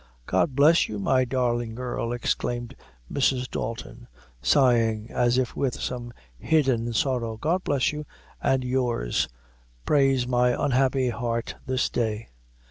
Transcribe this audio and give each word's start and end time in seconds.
"God 0.25 0.55
bless 0.55 0.89
you, 0.89 0.97
my 0.97 1.25
darlin' 1.25 1.75
girl!" 1.75 2.11
exclaimed 2.11 2.75
Mrs. 3.13 3.47
Dalton, 3.47 4.07
sighing, 4.41 5.11
as 5.11 5.37
if 5.37 5.55
with 5.55 5.79
some 5.79 6.11
hidden 6.39 6.91
sorrow; 6.91 7.37
"God 7.37 7.63
bless 7.63 7.93
you 7.93 8.07
and 8.41 8.63
yours, 8.63 9.27
prays 9.85 10.25
my 10.25 10.55
unhappy 10.57 11.09
heart 11.09 11.53
this 11.67 11.87
day!" 11.87 12.29